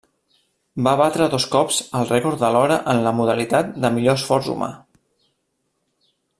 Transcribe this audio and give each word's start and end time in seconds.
Va 0.87 0.93
batre 1.01 1.27
dos 1.33 1.45
cops 1.55 1.77
el 1.99 2.09
rècord 2.13 2.41
de 2.45 2.49
l'hora 2.57 2.79
en 2.95 3.03
la 3.09 3.13
modalitat 3.19 3.71
de 3.85 3.95
Millor 3.99 4.21
esforç 4.23 4.53
humà. 4.57 4.75